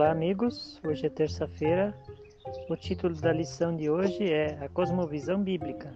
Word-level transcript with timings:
Olá, 0.00 0.12
amigos. 0.12 0.80
Hoje 0.82 1.04
é 1.04 1.10
terça-feira. 1.10 1.94
O 2.70 2.74
título 2.74 3.14
da 3.16 3.34
lição 3.34 3.76
de 3.76 3.90
hoje 3.90 4.32
é 4.32 4.56
A 4.64 4.66
Cosmovisão 4.70 5.42
Bíblica. 5.42 5.92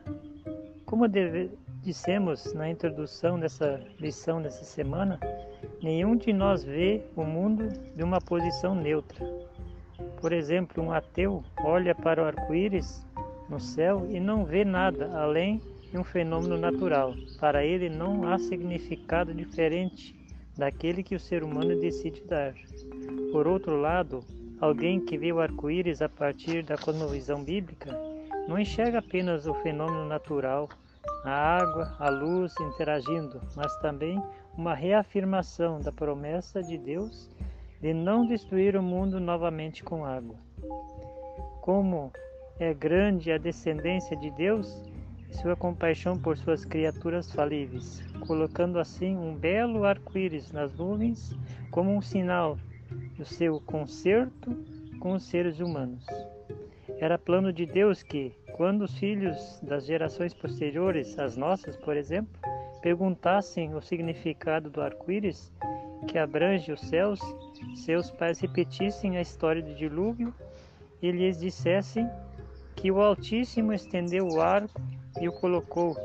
Como 0.85 1.09
deve... 1.09 1.51
dissemos 1.83 2.53
na 2.53 2.69
introdução 2.69 3.41
dessa 3.41 3.81
lição 3.99 4.43
dessa 4.43 4.63
semana, 4.63 5.19
nenhum 5.83 6.17
de 6.17 6.35
nós 6.35 6.63
vê 6.63 7.03
o 7.17 7.25
mundo 7.25 7.67
de 7.97 8.05
uma 8.05 8.21
posição 8.21 8.75
neutra. 8.75 9.25
Por 10.21 10.35
exemplo, 10.35 10.85
um 10.85 10.93
ateu 10.93 11.43
olha 11.65 11.95
para 11.95 12.23
o 12.23 12.27
arco-íris 12.27 13.03
no 13.49 13.59
céu 13.59 14.07
e 14.11 14.21
não 14.21 14.45
vê 14.45 14.67
nada 14.67 15.11
além 15.19 15.63
de 15.91 15.97
um 15.97 16.05
fenômeno 16.05 16.59
natural. 16.59 17.15
Para 17.41 17.65
ele 17.65 17.89
não 17.89 18.29
há 18.29 18.39
significado 18.39 19.33
diferente 19.33 20.15
daquele 20.57 21.03
que 21.03 21.15
o 21.15 21.21
ser 21.21 21.43
humano 21.43 21.79
decide 21.81 22.23
dar. 22.25 22.55
Por 23.33 23.47
outro 23.47 23.81
lado, 23.81 24.21
alguém 24.61 25.01
que 25.01 25.19
vê 25.19 25.33
o 25.33 25.41
arco-íris 25.41 26.01
a 26.01 26.09
partir 26.09 26.63
da 26.63 26.77
cosmovisão 26.77 27.43
bíblica 27.43 27.93
não 28.49 28.59
enxerga 28.59 28.99
apenas 28.99 29.47
o 29.47 29.55
fenômeno 29.55 30.07
natural, 30.07 30.69
a 31.25 31.31
água, 31.31 31.97
a 31.99 32.09
luz 32.09 32.53
interagindo, 32.61 33.41
mas 33.57 33.75
também 33.79 34.23
uma 34.57 34.75
reafirmação 34.75 35.81
da 35.81 35.91
promessa 35.91 36.63
de 36.63 36.79
Deus 36.79 37.31
de 37.81 37.93
não 37.93 38.27
destruir 38.27 38.77
o 38.77 38.83
mundo 38.83 39.19
novamente 39.19 39.83
com 39.83 40.05
água. 40.05 40.37
Como 41.61 42.13
é 42.59 42.73
grande 42.73 43.33
a 43.33 43.39
descendência 43.39 44.17
de 44.17 44.31
Deus 44.31 44.83
sua 45.35 45.57
compaixão 45.57 46.17
por 46.17 46.37
suas 46.37 46.65
criaturas 46.65 47.31
falíveis, 47.33 48.03
colocando 48.27 48.79
assim 48.79 49.17
um 49.17 49.35
belo 49.35 49.85
arco-íris 49.85 50.53
nas 50.53 50.73
nuvens 50.75 51.37
como 51.71 51.95
um 51.95 52.01
sinal 52.01 52.59
do 53.17 53.25
seu 53.25 53.61
concerto 53.61 54.57
com 54.99 55.13
os 55.13 55.25
seres 55.25 55.61
humanos. 55.61 56.05
Era 56.99 57.19
plano 57.19 57.53
de 57.53 57.67
Deus 57.67 58.03
que, 58.03 58.33
quando 58.57 58.83
os 58.83 58.97
filhos 58.97 59.61
das 59.63 59.85
gerações 59.85 60.33
posteriores, 60.33 61.19
as 61.19 61.37
nossas, 61.37 61.77
por 61.77 61.97
exemplo, 61.97 62.33
perguntassem 62.81 63.75
o 63.75 63.83
significado 63.83 64.71
do 64.71 64.81
arco-íris 64.81 65.53
que 66.07 66.19
abrange 66.19 66.71
os 66.71 66.81
céus, 66.81 67.19
seus 67.75 68.11
pais 68.11 68.39
repetissem 68.39 69.17
a 69.17 69.23
história 69.23 69.63
do 69.63 69.75
dilúvio 69.75 70.33
e 71.03 71.11
lhes 71.11 71.39
dissessem 71.39 72.09
que 72.77 72.91
o 72.91 73.01
Altíssimo 73.01 73.73
estendeu 73.73 74.27
o 74.29 74.41
arco 74.41 74.81
e 75.21 75.29
o 75.29 75.33
colocou 75.33 75.97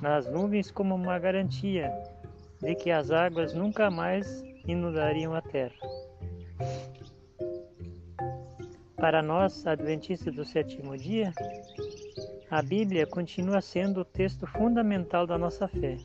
nas 0.00 0.26
nuvens 0.26 0.70
como 0.70 0.94
uma 0.94 1.18
garantia 1.18 1.92
de 2.60 2.74
que 2.74 2.90
as 2.90 3.10
águas 3.10 3.54
nunca 3.54 3.90
mais 3.90 4.42
inundariam 4.66 5.34
a 5.34 5.42
terra. 5.42 5.74
Para 8.96 9.22
nós, 9.22 9.66
adventistas 9.66 10.34
do 10.34 10.44
sétimo 10.44 10.96
dia, 10.96 11.32
a 12.50 12.62
Bíblia 12.62 13.06
continua 13.06 13.60
sendo 13.60 14.00
o 14.00 14.04
texto 14.04 14.46
fundamental 14.46 15.26
da 15.26 15.36
nossa 15.36 15.68
fé. 15.68 15.96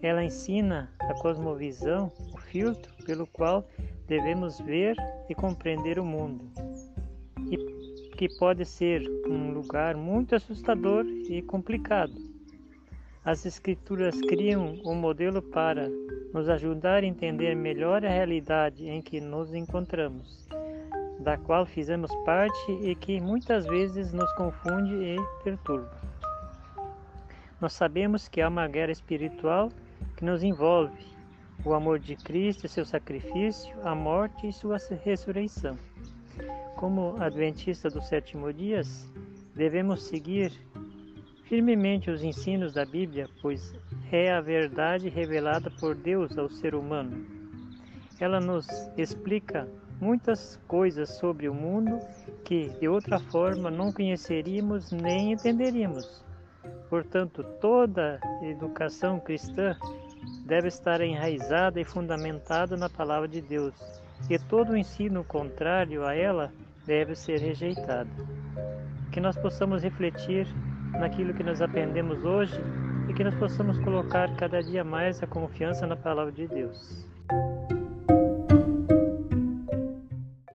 Ela 0.00 0.24
ensina 0.24 0.90
a 1.00 1.14
cosmovisão, 1.14 2.10
o 2.32 2.38
filtro 2.38 2.92
pelo 3.04 3.26
qual 3.26 3.64
devemos 4.06 4.58
ver 4.60 4.96
e 5.28 5.34
compreender 5.34 5.98
o 5.98 6.04
mundo, 6.04 6.50
que 8.22 8.28
pode 8.28 8.64
ser 8.64 9.02
um 9.26 9.50
lugar 9.50 9.96
muito 9.96 10.36
assustador 10.36 11.04
e 11.28 11.42
complicado. 11.42 12.12
As 13.24 13.44
Escrituras 13.44 14.20
criam 14.20 14.80
um 14.84 14.94
modelo 14.94 15.42
para 15.42 15.88
nos 16.32 16.48
ajudar 16.48 17.02
a 17.02 17.06
entender 17.06 17.56
melhor 17.56 18.06
a 18.06 18.08
realidade 18.08 18.88
em 18.88 19.02
que 19.02 19.20
nos 19.20 19.52
encontramos 19.52 20.46
da 21.18 21.36
qual 21.36 21.66
fizemos 21.66 22.14
parte 22.24 22.70
e 22.70 22.94
que 22.94 23.20
muitas 23.20 23.66
vezes 23.66 24.12
nos 24.12 24.32
confunde 24.34 24.94
e 24.94 25.16
perturba. 25.42 25.90
Nós 27.60 27.72
sabemos 27.72 28.28
que 28.28 28.40
há 28.40 28.46
uma 28.46 28.68
guerra 28.68 28.92
espiritual 28.92 29.68
que 30.16 30.24
nos 30.24 30.44
envolve, 30.44 31.08
o 31.64 31.74
amor 31.74 31.98
de 31.98 32.14
Cristo, 32.14 32.68
seu 32.68 32.84
sacrifício, 32.84 33.74
a 33.82 33.96
morte 33.96 34.46
e 34.46 34.52
sua 34.52 34.78
ressurreição. 35.04 35.76
Como 36.76 37.16
adventista 37.20 37.88
do 37.88 38.02
sétimo 38.02 38.52
dia, 38.52 38.82
devemos 39.54 40.04
seguir 40.04 40.52
firmemente 41.44 42.10
os 42.10 42.22
ensinos 42.22 42.72
da 42.72 42.84
Bíblia, 42.84 43.28
pois 43.40 43.74
é 44.10 44.32
a 44.32 44.40
verdade 44.40 45.08
revelada 45.08 45.70
por 45.70 45.94
Deus 45.94 46.36
ao 46.36 46.48
ser 46.48 46.74
humano. 46.74 47.26
Ela 48.18 48.40
nos 48.40 48.66
explica 48.96 49.68
muitas 50.00 50.58
coisas 50.66 51.10
sobre 51.18 51.48
o 51.48 51.54
mundo 51.54 51.98
que 52.44 52.68
de 52.80 52.88
outra 52.88 53.20
forma 53.20 53.70
não 53.70 53.92
conheceríamos 53.92 54.90
nem 54.90 55.32
entenderíamos. 55.32 56.24
Portanto, 56.88 57.44
toda 57.60 58.20
educação 58.42 59.20
cristã 59.20 59.76
deve 60.44 60.68
estar 60.68 61.00
enraizada 61.00 61.80
e 61.80 61.84
fundamentada 61.84 62.76
na 62.76 62.88
palavra 62.88 63.28
de 63.28 63.40
Deus, 63.40 63.74
e 64.28 64.38
todo 64.38 64.76
ensino 64.76 65.24
contrário 65.24 66.04
a 66.04 66.14
ela 66.14 66.52
deve 66.86 67.14
ser 67.14 67.40
rejeitado. 67.40 68.10
Que 69.10 69.20
nós 69.20 69.36
possamos 69.36 69.82
refletir 69.82 70.46
naquilo 70.92 71.34
que 71.34 71.42
nós 71.42 71.60
aprendemos 71.60 72.24
hoje 72.24 72.60
e 73.08 73.14
que 73.14 73.24
nós 73.24 73.34
possamos 73.34 73.78
colocar 73.78 74.34
cada 74.36 74.62
dia 74.62 74.84
mais 74.84 75.22
a 75.22 75.26
confiança 75.26 75.86
na 75.86 75.96
palavra 75.96 76.32
de 76.32 76.46
Deus. 76.46 77.06